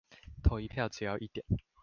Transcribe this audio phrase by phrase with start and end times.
[0.41, 1.45] 投一票只要一點